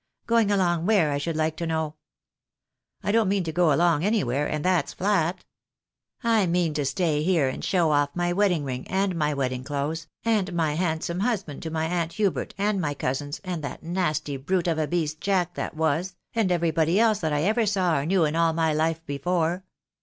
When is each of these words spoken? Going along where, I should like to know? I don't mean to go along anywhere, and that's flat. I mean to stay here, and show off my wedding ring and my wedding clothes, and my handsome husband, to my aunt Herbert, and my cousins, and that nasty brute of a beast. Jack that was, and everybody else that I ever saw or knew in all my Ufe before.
Going 0.25 0.49
along 0.49 0.87
where, 0.87 1.11
I 1.11 1.19
should 1.19 1.35
like 1.35 1.55
to 1.57 1.67
know? 1.67 1.93
I 3.03 3.11
don't 3.11 3.29
mean 3.29 3.43
to 3.43 3.51
go 3.51 3.71
along 3.71 4.03
anywhere, 4.03 4.49
and 4.49 4.65
that's 4.65 4.93
flat. 4.93 5.45
I 6.23 6.47
mean 6.47 6.73
to 6.73 6.85
stay 6.85 7.21
here, 7.21 7.47
and 7.47 7.63
show 7.63 7.91
off 7.91 8.15
my 8.15 8.33
wedding 8.33 8.63
ring 8.63 8.87
and 8.87 9.15
my 9.15 9.35
wedding 9.35 9.63
clothes, 9.63 10.07
and 10.25 10.53
my 10.53 10.73
handsome 10.73 11.19
husband, 11.19 11.61
to 11.61 11.69
my 11.69 11.85
aunt 11.85 12.13
Herbert, 12.13 12.55
and 12.57 12.81
my 12.81 12.95
cousins, 12.95 13.41
and 13.43 13.63
that 13.63 13.83
nasty 13.83 14.37
brute 14.37 14.65
of 14.65 14.79
a 14.79 14.87
beast. 14.87 15.21
Jack 15.21 15.53
that 15.53 15.75
was, 15.75 16.15
and 16.33 16.51
everybody 16.51 16.99
else 16.99 17.19
that 17.19 17.31
I 17.31 17.43
ever 17.43 17.67
saw 17.67 17.99
or 17.99 18.05
knew 18.07 18.25
in 18.25 18.35
all 18.35 18.53
my 18.53 18.73
Ufe 18.73 19.05
before. 19.05 19.65